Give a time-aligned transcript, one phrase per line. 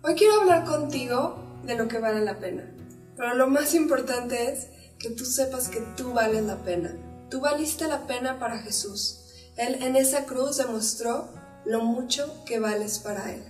[0.00, 2.72] Hoy quiero hablar contigo de lo que vale la pena.
[3.16, 6.94] Pero lo más importante es que tú sepas que tú vales la pena.
[7.30, 9.24] Tú valiste la pena para Jesús.
[9.56, 11.28] Él en esa cruz demostró
[11.64, 13.42] lo mucho que vales para Él.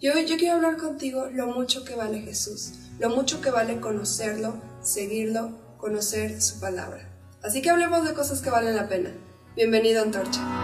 [0.00, 4.54] Yo, yo quiero hablar contigo lo mucho que vale Jesús, lo mucho que vale conocerlo,
[4.82, 7.06] seguirlo, conocer su palabra.
[7.42, 9.10] Así que hablemos de cosas que valen la pena.
[9.54, 10.61] Bienvenido a Antorcha.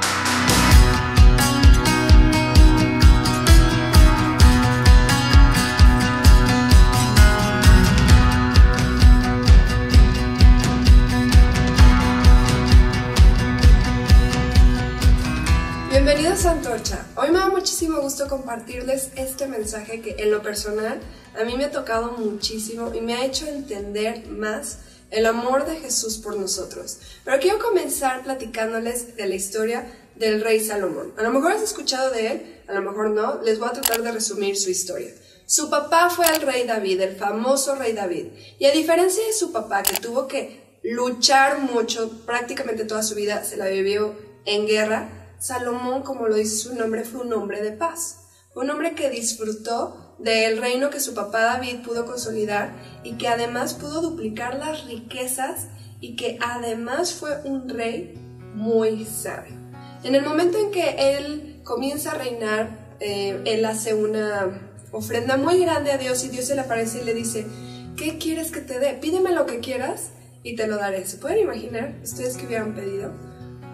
[16.38, 17.06] Bienvenidos a Antorcha.
[17.16, 21.00] Hoy me da muchísimo gusto compartirles este mensaje que en lo personal
[21.36, 24.78] a mí me ha tocado muchísimo y me ha hecho entender más
[25.10, 26.98] el amor de Jesús por nosotros.
[27.24, 31.12] Pero quiero comenzar platicándoles de la historia del rey Salomón.
[31.18, 34.02] A lo mejor has escuchado de él, a lo mejor no, les voy a tratar
[34.02, 35.12] de resumir su historia.
[35.44, 38.26] Su papá fue el rey David, el famoso rey David.
[38.60, 43.42] Y a diferencia de su papá, que tuvo que luchar mucho, prácticamente toda su vida
[43.42, 44.14] se la vivió
[44.44, 48.24] en guerra, Salomón, como lo dice su nombre, fue un hombre de paz.
[48.54, 52.72] un hombre que disfrutó del reino que su papá David pudo consolidar
[53.04, 55.68] y que además pudo duplicar las riquezas
[56.00, 58.14] y que además fue un rey
[58.54, 59.54] muy sabio.
[60.02, 65.60] En el momento en que él comienza a reinar, eh, él hace una ofrenda muy
[65.60, 67.46] grande a Dios y Dios se le aparece y le dice,
[67.96, 68.94] ¿qué quieres que te dé?
[68.94, 70.10] Pídeme lo que quieras
[70.42, 71.06] y te lo daré.
[71.06, 73.27] ¿Se pueden imaginar ustedes que hubieran pedido?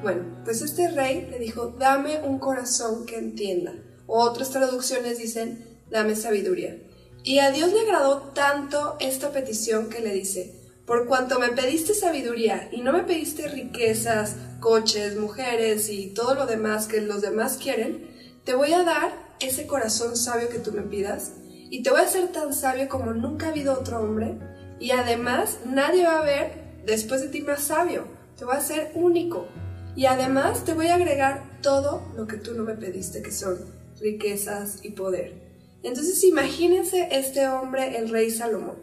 [0.04, 3.72] Bueno, pues este rey le dijo, dame un corazón que entienda.
[4.06, 6.76] O otras traducciones dicen, dame sabiduría.
[7.22, 11.94] Y a Dios le agradó tanto esta petición que le dice, por cuanto me pediste
[11.94, 17.56] sabiduría y no me pediste riquezas, coches, mujeres y todo lo demás que los demás
[17.56, 18.06] quieren,
[18.44, 21.32] te voy a dar ese corazón sabio que tú me pidas
[21.70, 24.38] y te voy a hacer tan sabio como nunca ha habido otro hombre
[24.78, 28.06] y además nadie va a ver después de ti más sabio,
[28.38, 29.48] te voy a hacer único,
[29.96, 33.58] y además te voy a agregar todo lo que tú no me pediste, que son
[34.00, 35.34] riquezas y poder.
[35.82, 38.76] Entonces imagínense este hombre, el rey Salomón.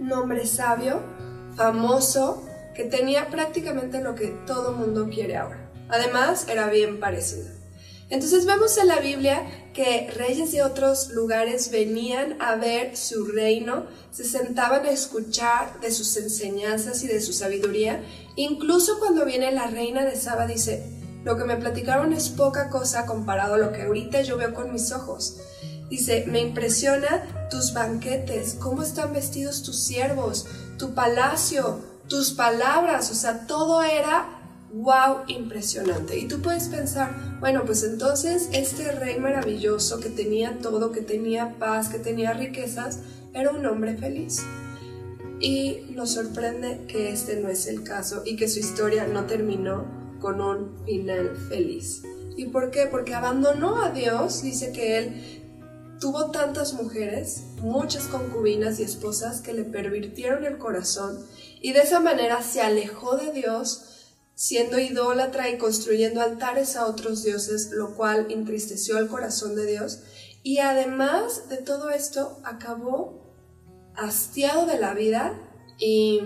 [0.00, 1.02] Un hombre sabio,
[1.54, 5.70] famoso, que tenía prácticamente lo que todo mundo quiere ahora.
[5.88, 7.57] Además, era bien parecido.
[8.10, 13.86] Entonces vemos en la Biblia que reyes de otros lugares venían a ver su reino,
[14.10, 18.02] se sentaban a escuchar de sus enseñanzas y de su sabiduría.
[18.36, 20.84] Incluso cuando viene la reina de Saba dice,
[21.24, 24.72] lo que me platicaron es poca cosa comparado a lo que ahorita yo veo con
[24.72, 25.36] mis ojos.
[25.90, 30.46] Dice, me impresiona tus banquetes, cómo están vestidos tus siervos,
[30.78, 34.37] tu palacio, tus palabras, o sea, todo era
[34.72, 36.18] wow, impresionante.
[36.18, 41.58] Y tú puedes pensar, bueno, pues entonces este rey maravilloso que tenía todo, que tenía
[41.58, 43.00] paz, que tenía riquezas,
[43.32, 44.42] era un hombre feliz.
[45.40, 49.84] Y nos sorprende que este no es el caso y que su historia no terminó
[50.20, 52.02] con un final feliz.
[52.36, 52.86] ¿Y por qué?
[52.86, 55.38] Porque abandonó a Dios, dice que él
[56.00, 61.18] tuvo tantas mujeres, muchas concubinas y esposas que le pervirtieron el corazón
[61.60, 63.97] y de esa manera se alejó de Dios
[64.38, 69.98] siendo idólatra y construyendo altares a otros dioses, lo cual entristeció el corazón de Dios.
[70.44, 73.34] Y además de todo esto, acabó
[73.96, 75.36] hastiado de la vida
[75.76, 76.20] y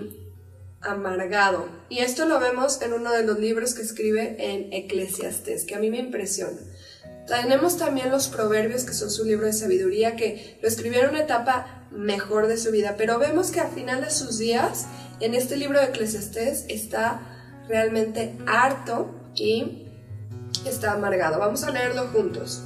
[0.83, 1.67] amargado.
[1.89, 5.79] Y esto lo vemos en uno de los libros que escribe en Eclesiastes, que a
[5.79, 6.59] mí me impresiona.
[7.27, 11.23] Tenemos también los proverbios, que son su libro de sabiduría, que lo escribió en una
[11.23, 14.85] etapa mejor de su vida, pero vemos que al final de sus días,
[15.21, 17.33] en este libro de Eclesiastes, está
[17.73, 19.89] realmente harto y
[20.67, 21.39] está amargado.
[21.39, 22.63] Vamos a leerlo juntos.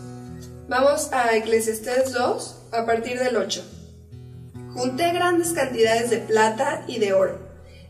[0.68, 3.64] Vamos a Eclesiastés 2 a partir del 8.
[4.74, 7.38] Junté grandes cantidades de plata y de oro,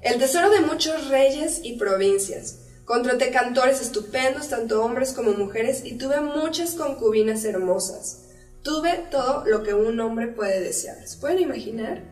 [0.03, 2.59] el tesoro de muchos reyes y provincias.
[2.85, 8.27] Contraté cantores estupendos, tanto hombres como mujeres, y tuve muchas concubinas hermosas.
[8.63, 10.99] Tuve todo lo que un hombre puede desear.
[11.09, 12.03] ¿Se pueden imaginar?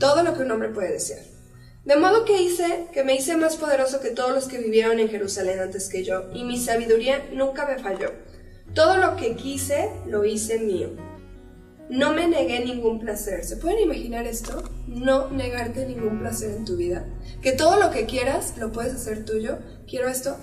[0.00, 1.33] Todo lo que un hombre puede desear.
[1.84, 5.10] De modo que hice, que me hice más poderoso que todos los que vivieron en
[5.10, 8.10] Jerusalén antes que yo, y mi sabiduría nunca me falló.
[8.74, 10.90] Todo lo que quise, lo hice mío.
[11.90, 13.44] No me negué ningún placer.
[13.44, 14.64] ¿Se pueden imaginar esto?
[14.86, 17.04] No negarte ningún placer en tu vida.
[17.42, 19.58] Que todo lo que quieras, lo puedes hacer tuyo.
[19.86, 20.38] Quiero esto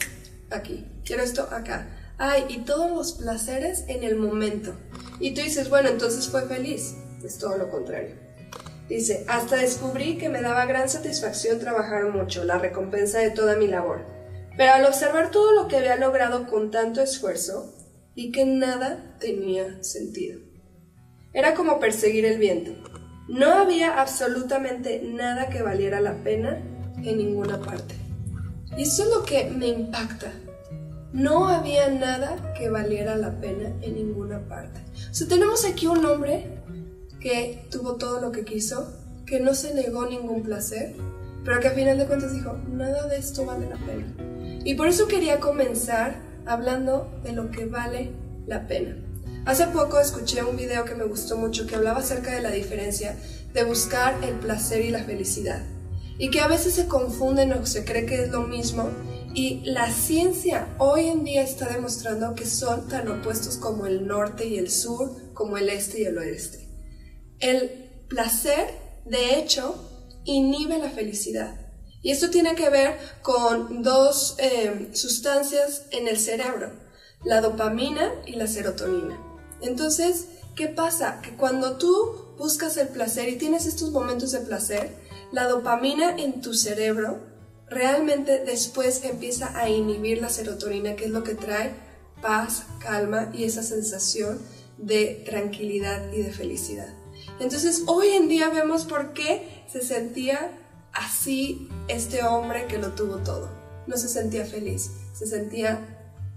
[0.52, 1.90] aquí, quiero esto acá.
[2.20, 4.76] Ay, y todos los placeres en el momento.
[5.20, 6.96] Y tú dices, bueno, entonces fue feliz.
[7.26, 8.16] Es todo lo contrario.
[8.92, 13.68] Dice, hasta descubrí que me daba gran satisfacción trabajar mucho, la recompensa de toda mi
[13.68, 14.02] labor.
[14.58, 17.74] Pero al observar todo lo que había logrado con tanto esfuerzo,
[18.18, 20.42] vi que nada tenía sentido.
[21.32, 22.74] Era como perseguir el viento.
[23.30, 26.62] No había absolutamente nada que valiera la pena
[27.02, 27.96] en ninguna parte.
[28.76, 30.34] Y eso es lo que me impacta.
[31.14, 34.82] No había nada que valiera la pena en ninguna parte.
[35.10, 36.61] O sea, tenemos aquí un hombre
[37.22, 38.92] que tuvo todo lo que quiso,
[39.26, 40.96] que no se negó ningún placer,
[41.46, 44.14] pero que a final de cuentas dijo, nada de esto vale la pena.
[44.66, 46.16] Y por eso quería comenzar
[46.46, 48.12] hablando de lo que vale
[48.48, 48.98] la pena.
[49.46, 53.16] Hace poco escuché un video que me gustó mucho que hablaba acerca de la diferencia
[53.54, 55.64] de buscar el placer y la felicidad.
[56.18, 58.90] Y que a veces se confunden o se cree que es lo mismo.
[59.34, 64.46] Y la ciencia hoy en día está demostrando que son tan opuestos como el norte
[64.46, 66.71] y el sur, como el este y el oeste.
[67.42, 67.70] El
[68.08, 68.68] placer,
[69.06, 69.76] de hecho,
[70.26, 71.56] inhibe la felicidad.
[72.04, 76.72] Y esto tiene que ver con dos eh, sustancias en el cerebro,
[77.24, 79.20] la dopamina y la serotonina.
[79.62, 81.22] Entonces, ¿qué pasa?
[81.22, 84.96] Que cuando tú buscas el placer y tienes estos momentos de placer,
[85.32, 87.20] la dopamina en tu cerebro
[87.68, 91.74] realmente después empieza a inhibir la serotonina, que es lo que trae
[92.22, 94.40] paz, calma y esa sensación
[94.78, 97.01] de tranquilidad y de felicidad.
[97.42, 100.52] Entonces, hoy en día vemos por qué se sentía
[100.94, 103.50] así este hombre que lo tuvo todo.
[103.88, 105.80] No se sentía feliz, se sentía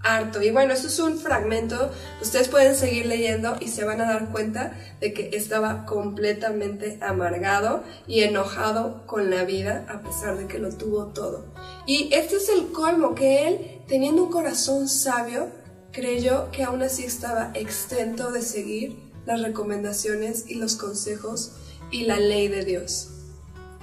[0.01, 0.41] harto.
[0.41, 1.91] Y bueno, esto es un fragmento,
[2.21, 7.83] ustedes pueden seguir leyendo y se van a dar cuenta de que estaba completamente amargado
[8.07, 11.45] y enojado con la vida a pesar de que lo tuvo todo.
[11.85, 15.49] Y este es el colmo, que él, teniendo un corazón sabio,
[15.91, 21.53] creyó que aún así estaba extento de seguir las recomendaciones y los consejos
[21.91, 23.09] y la ley de Dios.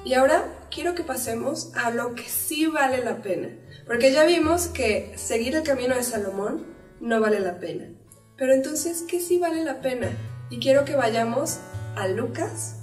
[0.04, 3.50] Y ahora quiero que pasemos a lo que sí vale la pena.
[3.86, 6.66] Porque ya vimos que seguir el camino de Salomón
[7.00, 7.88] no vale la pena.
[8.36, 10.08] Pero entonces, ¿qué sí vale la pena?
[10.50, 11.58] Y quiero que vayamos
[11.96, 12.76] a Lucas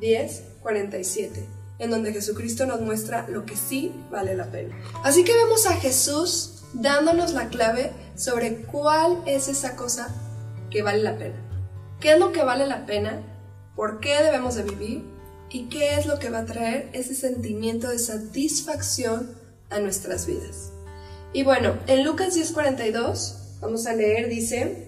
[0.00, 1.46] 10, 47,
[1.78, 4.74] en donde Jesucristo nos muestra lo que sí vale la pena.
[5.02, 10.08] Así que vemos a Jesús dándonos la clave sobre cuál es esa cosa
[10.70, 11.43] que vale la pena.
[12.04, 13.22] ¿Qué es lo que vale la pena?
[13.74, 15.04] ¿Por qué debemos de vivir?
[15.48, 19.34] ¿Y qué es lo que va a traer ese sentimiento de satisfacción
[19.70, 20.70] a nuestras vidas?
[21.32, 24.86] Y bueno, en Lucas 10:42, vamos a leer, dice,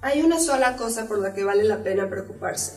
[0.00, 2.72] hay una sola cosa por la que vale la pena preocuparse.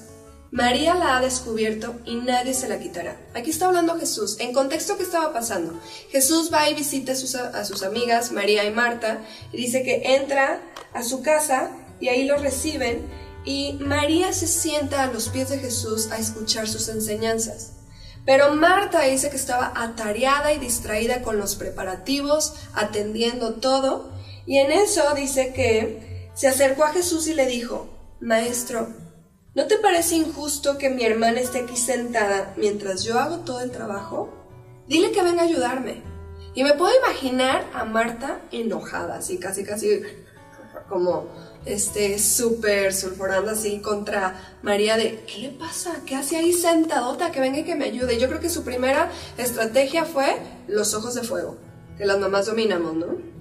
[0.52, 3.18] María la ha descubierto y nadie se la quitará.
[3.34, 4.38] Aquí está hablando Jesús.
[4.40, 5.82] En contexto, ¿qué estaba pasando?
[6.12, 9.22] Jesús va y visita a sus, a sus amigas, María y Marta,
[9.52, 10.62] y dice que entra
[10.94, 15.60] a su casa y ahí lo reciben y María se sienta a los pies de
[15.60, 17.74] Jesús a escuchar sus enseñanzas.
[18.26, 24.12] Pero Marta dice que estaba atareada y distraída con los preparativos, atendiendo todo,
[24.46, 27.90] y en eso dice que se acercó a Jesús y le dijo,
[28.22, 28.88] Maestro,
[29.56, 33.72] ¿no te parece injusto que mi hermana esté aquí sentada mientras yo hago todo el
[33.72, 34.30] trabajo?
[34.88, 36.02] Dile que venga a ayudarme.
[36.56, 40.02] Y me puedo imaginar a Marta enojada, así casi casi
[40.88, 41.28] como
[41.66, 46.02] este, súper sulfurando así contra María de, ¿qué le pasa?
[46.06, 47.32] ¿Qué hace ahí sentadota?
[47.32, 48.20] Que venga y que me ayude.
[48.20, 50.38] Yo creo que su primera estrategia fue
[50.68, 51.58] los ojos de fuego,
[51.98, 53.34] que las mamás dominamos, ¿no?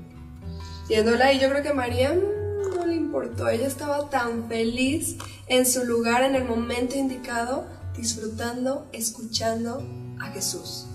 [0.88, 3.48] Yéndola ahí, yo creo que María mm, no le importó.
[3.48, 5.16] Ella estaba tan feliz
[5.46, 7.66] en su lugar, en el momento indicado,
[7.96, 9.82] disfrutando, escuchando
[10.20, 10.87] a Jesús.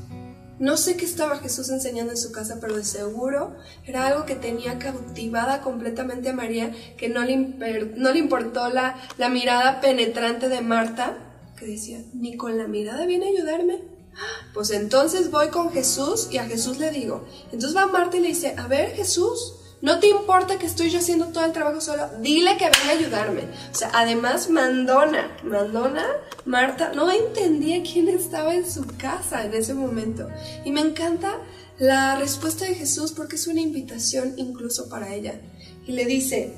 [0.60, 4.36] No sé qué estaba Jesús enseñando en su casa, pero de seguro era algo que
[4.36, 10.50] tenía cautivada completamente a María, que no le, no le importó la, la mirada penetrante
[10.50, 11.18] de Marta,
[11.58, 13.82] que decía, ni con la mirada viene a ayudarme.
[14.54, 17.28] Pues entonces voy con Jesús y a Jesús le digo.
[17.52, 20.98] Entonces va Marta y le dice, a ver Jesús, no te importa que estoy yo
[20.98, 23.42] haciendo todo el trabajo solo, dile que venga a ayudarme.
[23.72, 26.06] O sea, además mandona, mandona,
[26.46, 30.28] Marta, no entendía quién estaba en su casa en ese momento.
[30.66, 31.36] Y me encanta
[31.78, 35.40] la respuesta de Jesús porque es una invitación incluso para ella.
[35.86, 36.54] Y le dice,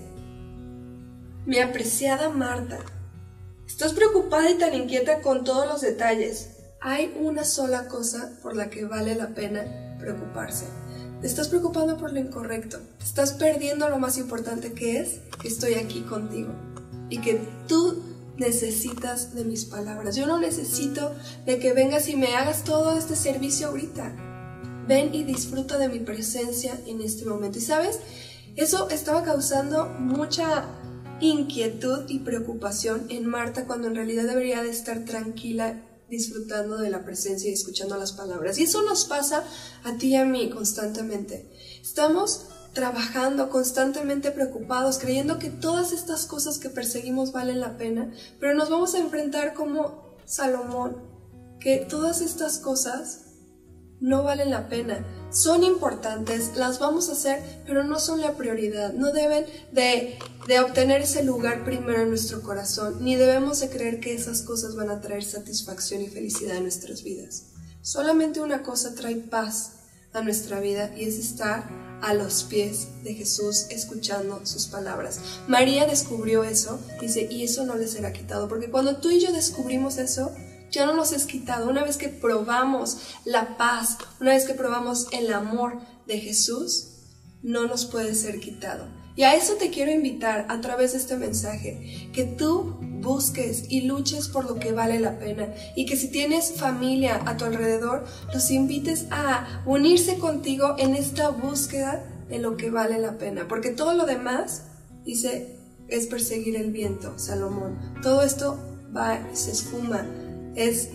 [1.46, 2.80] mi apreciada Marta,
[3.68, 6.52] estás preocupada y tan inquieta con todos los detalles.
[6.80, 10.66] Hay una sola cosa por la que vale la pena preocuparse.
[11.22, 12.80] Te estás preocupando por lo incorrecto.
[13.02, 16.54] Estás perdiendo lo más importante que es que estoy aquí contigo.
[17.10, 18.02] Y que tú
[18.38, 20.16] necesitas de mis palabras.
[20.16, 21.12] Yo no necesito
[21.46, 24.16] de que vengas y me hagas todo este servicio ahorita.
[24.88, 27.58] Ven y disfruta de mi presencia en este momento.
[27.58, 28.00] Y sabes,
[28.56, 30.68] eso estaba causando mucha
[31.20, 37.04] inquietud y preocupación en Marta cuando en realidad debería de estar tranquila disfrutando de la
[37.04, 38.58] presencia y escuchando las palabras.
[38.58, 39.44] Y eso nos pasa
[39.84, 41.50] a ti y a mí constantemente.
[41.82, 48.54] Estamos trabajando, constantemente preocupados, creyendo que todas estas cosas que perseguimos valen la pena, pero
[48.54, 50.98] nos vamos a enfrentar como Salomón,
[51.60, 53.25] que todas estas cosas
[54.00, 55.06] no valen la pena.
[55.31, 58.93] Son importantes, las vamos a hacer, pero no son la prioridad.
[58.93, 60.17] No deben de,
[60.48, 64.75] de, obtener ese lugar primero en nuestro corazón, ni debemos de creer que esas cosas
[64.75, 67.43] van a traer satisfacción y felicidad en nuestras vidas.
[67.81, 69.74] Solamente una cosa trae paz
[70.13, 71.69] a nuestra vida y es estar
[72.01, 75.19] a los pies de Jesús escuchando sus palabras.
[75.48, 79.31] María descubrió eso, dice, y eso no le será quitado, porque cuando tú y yo
[79.31, 80.31] descubrimos eso,
[80.72, 81.70] ya no nos es quitado.
[81.70, 86.88] Una vez que probamos la paz, una vez que probamos el amor de Jesús,
[87.42, 88.88] no nos puede ser quitado.
[89.16, 93.82] Y a eso te quiero invitar a través de este mensaje, que tú busques y
[93.82, 98.06] luches por lo que vale la pena y que si tienes familia a tu alrededor,
[98.34, 103.72] los invites a unirse contigo en esta búsqueda de lo que vale la pena, porque
[103.72, 104.64] todo lo demás,
[105.04, 105.58] dice,
[105.90, 107.78] es perseguir el viento, Salomón.
[108.02, 108.58] Todo esto
[108.96, 110.06] va, se esfuma,
[110.56, 110.89] es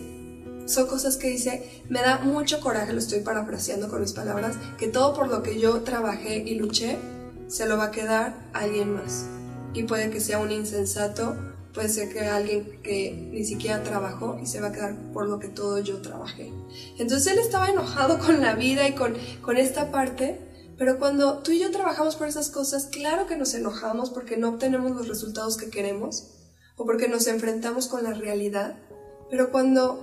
[0.65, 4.87] son cosas que dice, me da mucho coraje, lo estoy parafraseando con mis palabras, que
[4.87, 6.97] todo por lo que yo trabajé y luché,
[7.47, 9.25] se lo va a quedar alguien más.
[9.73, 11.35] Y puede que sea un insensato,
[11.73, 15.39] puede ser que alguien que ni siquiera trabajó y se va a quedar por lo
[15.39, 16.51] que todo yo trabajé.
[16.97, 20.39] Entonces él estaba enojado con la vida y con, con esta parte,
[20.77, 24.49] pero cuando tú y yo trabajamos por esas cosas, claro que nos enojamos porque no
[24.49, 26.31] obtenemos los resultados que queremos
[26.75, 28.77] o porque nos enfrentamos con la realidad,
[29.29, 29.99] pero cuando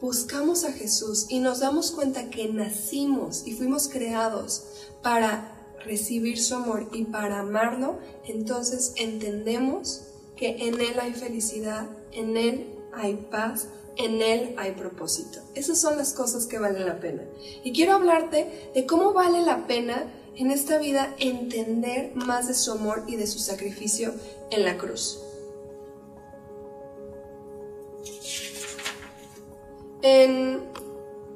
[0.00, 4.64] buscamos a Jesús y nos damos cuenta que nacimos y fuimos creados
[5.02, 5.52] para
[5.84, 10.02] recibir su amor y para amarlo, entonces entendemos
[10.36, 15.40] que en Él hay felicidad, en Él hay paz, en Él hay propósito.
[15.54, 17.22] Esas son las cosas que valen la pena.
[17.62, 22.72] Y quiero hablarte de cómo vale la pena en esta vida entender más de su
[22.72, 24.14] amor y de su sacrificio
[24.50, 25.20] en la cruz.
[30.02, 30.60] En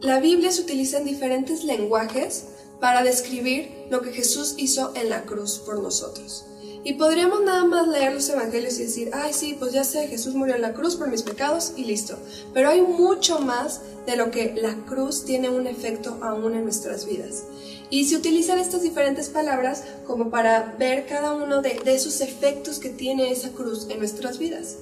[0.00, 2.46] la Biblia se utilizan diferentes lenguajes
[2.80, 6.44] para describir lo que Jesús hizo en la cruz por nosotros.
[6.82, 10.34] Y podríamos nada más leer los evangelios y decir, ay sí, pues ya sé, Jesús
[10.34, 12.16] murió en la cruz por mis pecados y listo.
[12.54, 17.06] Pero hay mucho más de lo que la cruz tiene un efecto aún en nuestras
[17.06, 17.44] vidas.
[17.90, 22.78] Y se utilizan estas diferentes palabras como para ver cada uno de, de esos efectos
[22.78, 24.76] que tiene esa cruz en nuestras vidas.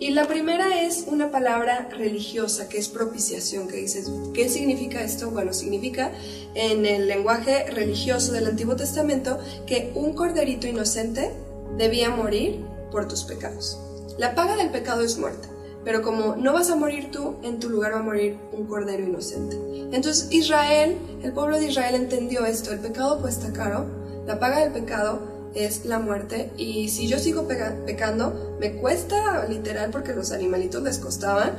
[0.00, 5.32] Y la primera es una palabra religiosa, que es propiciación, que dices, ¿qué significa esto?
[5.32, 6.12] Bueno, significa
[6.54, 11.32] en el lenguaje religioso del Antiguo Testamento que un corderito inocente
[11.76, 13.80] debía morir por tus pecados.
[14.18, 15.48] La paga del pecado es muerte,
[15.84, 19.02] pero como no vas a morir tú, en tu lugar va a morir un cordero
[19.02, 19.56] inocente.
[19.90, 23.86] Entonces Israel, el pueblo de Israel entendió esto, el pecado cuesta caro,
[24.26, 29.90] la paga del pecado es la muerte y si yo sigo pecando me cuesta literal
[29.90, 31.52] porque los animalitos les costaban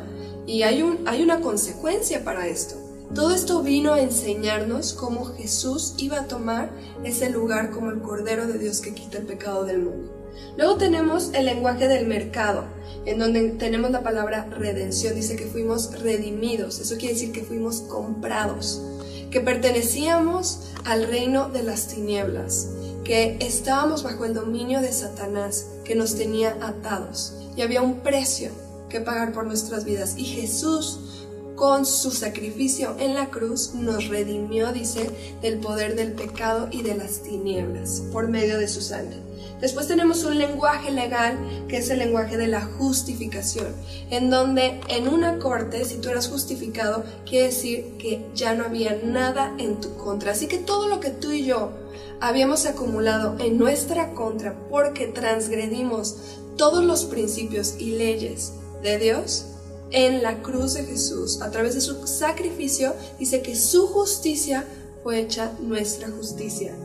[0.46, 2.75] y hay, un, hay una consecuencia para esto.
[3.13, 6.69] Todo esto vino a enseñarnos cómo Jesús iba a tomar
[7.03, 10.13] ese lugar como el Cordero de Dios que quita el pecado del mundo.
[10.58, 12.65] Luego tenemos el lenguaje del mercado,
[13.05, 15.15] en donde tenemos la palabra redención.
[15.15, 18.81] Dice que fuimos redimidos, eso quiere decir que fuimos comprados,
[19.31, 22.69] que pertenecíamos al reino de las tinieblas
[23.09, 28.51] que estábamos bajo el dominio de Satanás, que nos tenía atados, y había un precio
[28.87, 30.13] que pagar por nuestras vidas.
[30.15, 31.25] Y Jesús,
[31.55, 35.09] con su sacrificio en la cruz, nos redimió, dice,
[35.41, 39.17] del poder del pecado y de las tinieblas, por medio de su sangre.
[39.59, 43.73] Después tenemos un lenguaje legal que es el lenguaje de la justificación,
[44.11, 48.99] en donde en una corte, si tú eras justificado, quiere decir que ya no había
[49.03, 50.33] nada en tu contra.
[50.33, 51.88] Así que todo lo que tú y yo
[52.21, 56.17] habíamos acumulado en nuestra contra porque transgredimos
[56.57, 59.45] todos los principios y leyes de Dios,
[59.91, 64.65] en la cruz de Jesús, a través de su sacrificio, dice que su justicia
[65.03, 66.75] fue hecha nuestra justicia.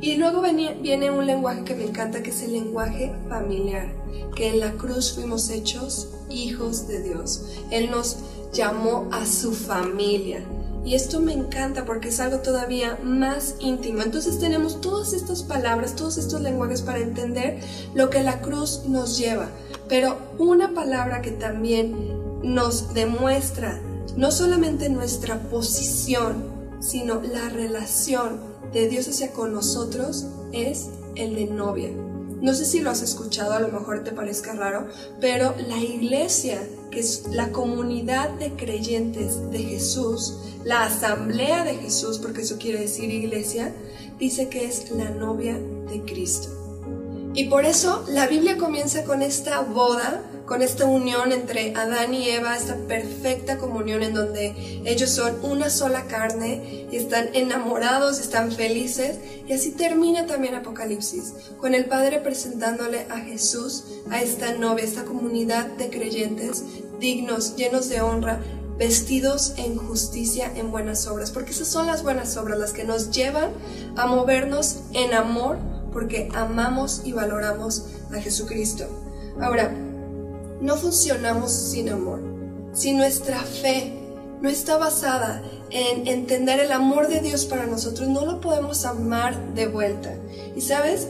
[0.00, 3.88] Y luego viene un lenguaje que me encanta, que es el lenguaje familiar,
[4.34, 7.42] que en la cruz fuimos hechos hijos de Dios.
[7.70, 8.16] Él nos
[8.52, 10.44] llamó a su familia.
[10.84, 14.02] Y esto me encanta porque es algo todavía más íntimo.
[14.02, 17.60] Entonces tenemos todas estas palabras, todos estos lenguajes para entender
[17.94, 19.48] lo que la cruz nos lleva.
[19.88, 21.94] Pero una palabra que también
[22.42, 23.80] nos demuestra
[24.16, 26.44] no solamente nuestra posición,
[26.80, 28.40] sino la relación
[28.72, 31.90] de Dios hacia con nosotros es el de novia.
[32.40, 34.88] No sé si lo has escuchado, a lo mejor te parezca raro,
[35.20, 36.58] pero la iglesia,
[36.90, 42.80] que es la comunidad de creyentes de Jesús, la asamblea de Jesús, porque eso quiere
[42.80, 43.74] decir iglesia,
[44.18, 46.48] dice que es la novia de Cristo.
[47.34, 52.28] Y por eso la Biblia comienza con esta boda con esta unión entre Adán y
[52.28, 58.50] Eva, esta perfecta comunión en donde ellos son una sola carne y están enamorados, están
[58.50, 59.20] felices.
[59.46, 65.04] Y así termina también Apocalipsis, con el Padre presentándole a Jesús, a esta novia, esta
[65.04, 66.64] comunidad de creyentes
[66.98, 68.40] dignos, llenos de honra,
[68.76, 73.12] vestidos en justicia, en buenas obras, porque esas son las buenas obras, las que nos
[73.12, 73.52] llevan
[73.96, 75.58] a movernos en amor,
[75.92, 78.88] porque amamos y valoramos a Jesucristo.
[79.40, 79.72] Ahora,
[80.60, 82.20] no funcionamos sin amor.
[82.72, 83.92] Si nuestra fe
[84.40, 89.54] no está basada en entender el amor de Dios para nosotros, no lo podemos amar
[89.54, 90.16] de vuelta.
[90.56, 91.08] Y sabes,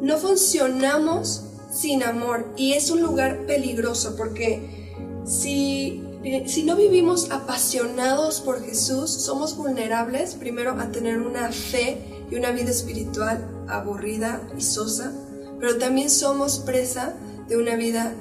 [0.00, 6.02] no funcionamos sin amor y es un lugar peligroso porque si,
[6.46, 12.50] si no vivimos apasionados por Jesús, somos vulnerables primero a tener una fe y una
[12.50, 15.12] vida espiritual aburrida y sosa,
[15.58, 17.14] pero también somos presa
[17.48, 18.14] de una vida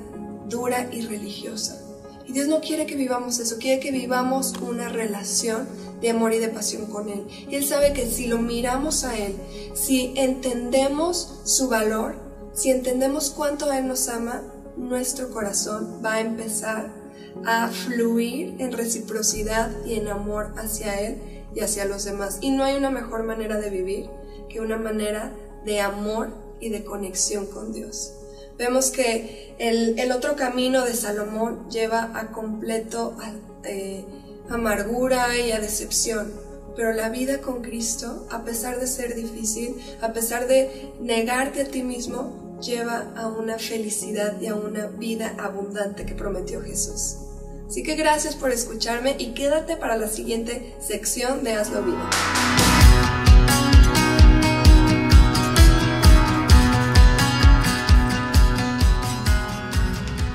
[0.51, 1.81] dura y religiosa.
[2.27, 5.67] Y Dios no quiere que vivamos eso, quiere que vivamos una relación
[6.01, 7.25] de amor y de pasión con Él.
[7.49, 9.35] Y Él sabe que si lo miramos a Él,
[9.73, 12.15] si entendemos su valor,
[12.53, 14.43] si entendemos cuánto Él nos ama,
[14.77, 16.93] nuestro corazón va a empezar
[17.45, 21.17] a fluir en reciprocidad y en amor hacia Él
[21.55, 22.37] y hacia los demás.
[22.41, 24.09] Y no hay una mejor manera de vivir
[24.49, 25.33] que una manera
[25.65, 26.29] de amor
[26.59, 28.13] y de conexión con Dios.
[28.61, 33.17] Vemos que el, otro camino de Salomón lleva a completo
[33.63, 34.05] eh,
[34.51, 36.31] amargura y a decepción.
[36.75, 41.65] Pero la vida con Cristo, a pesar de ser difícil, a pesar de negarte a
[41.65, 47.15] ti mismo, lleva a una felicidad y a una vida abundante que prometió Jesús.
[47.67, 52.70] Así que gracias por escucharme y quédate para la siguiente sección de Hazlo Vida.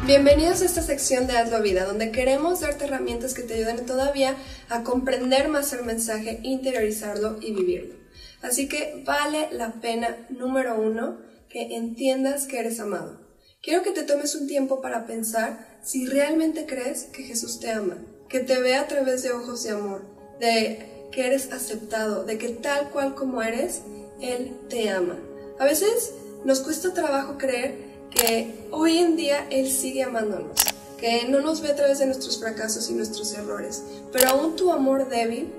[0.06, 4.36] Bienvenidos a esta sección de Hazlo Vida, donde queremos darte herramientas que te ayuden todavía
[4.68, 7.97] a comprender más el mensaje, interiorizarlo y vivirlo.
[8.40, 13.19] Así que vale la pena, número uno, que entiendas que eres amado.
[13.60, 17.97] Quiero que te tomes un tiempo para pensar si realmente crees que Jesús te ama,
[18.28, 20.04] que te ve a través de ojos de amor,
[20.38, 23.82] de que eres aceptado, de que tal cual como eres,
[24.21, 25.19] Él te ama.
[25.58, 26.12] A veces
[26.45, 30.58] nos cuesta trabajo creer que hoy en día Él sigue amándonos,
[30.99, 34.73] que no nos ve a través de nuestros fracasos y nuestros errores, pero aún tu
[34.73, 35.52] amor débil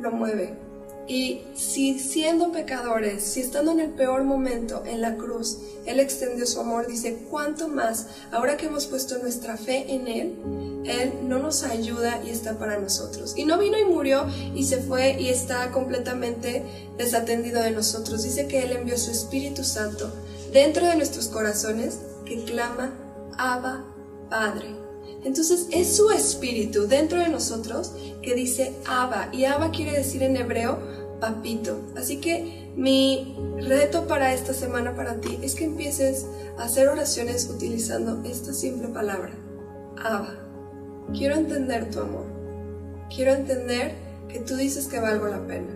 [0.00, 0.64] lo mueve.
[1.06, 6.46] Y si siendo pecadores, si estando en el peor momento en la cruz, Él extendió
[6.46, 10.34] su amor, dice, ¿cuánto más, ahora que hemos puesto nuestra fe en Él,
[10.86, 13.34] Él no nos ayuda y está para nosotros?
[13.36, 16.62] Y no vino y murió y se fue y está completamente
[16.96, 18.22] desatendido de nosotros.
[18.22, 20.10] Dice que Él envió su Espíritu Santo
[20.54, 22.94] dentro de nuestros corazones que clama
[23.36, 23.84] Abba
[24.30, 24.68] Padre.
[25.24, 30.36] Entonces es su espíritu dentro de nosotros que dice Abba y Abba quiere decir en
[30.36, 30.78] hebreo
[31.20, 31.80] papito.
[31.96, 36.24] Así que mi reto para esta semana para ti es que empieces
[36.56, 39.32] a hacer oraciones utilizando esta simple palabra,
[39.96, 40.36] Abba.
[41.12, 42.26] Quiero entender tu amor.
[43.14, 43.96] Quiero entender
[44.28, 45.74] que tú dices que valgo la pena.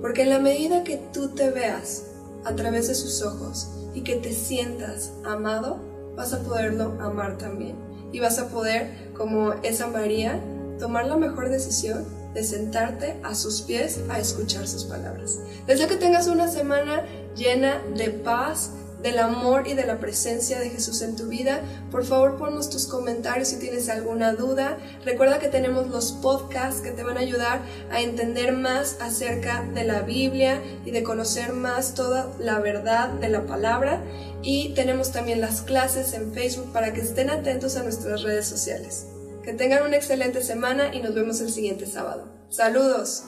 [0.00, 2.04] Porque en la medida que tú te veas
[2.44, 5.78] a través de sus ojos, y que te sientas amado,
[6.16, 7.76] vas a poderlo amar también.
[8.12, 10.40] Y vas a poder, como esa María,
[10.78, 15.38] tomar la mejor decisión de sentarte a sus pies a escuchar sus palabras.
[15.66, 17.04] Deseo que tengas una semana
[17.36, 21.60] llena de paz, del amor y de la presencia de Jesús en tu vida.
[21.90, 24.78] Por favor, ponnos tus comentarios si tienes alguna duda.
[25.04, 27.60] Recuerda que tenemos los podcasts que te van a ayudar
[27.90, 33.28] a entender más acerca de la Biblia y de conocer más toda la verdad de
[33.28, 34.02] la palabra.
[34.42, 39.06] Y tenemos también las clases en Facebook para que estén atentos a nuestras redes sociales.
[39.42, 42.28] Que tengan una excelente semana y nos vemos el siguiente sábado.
[42.50, 43.22] Saludos.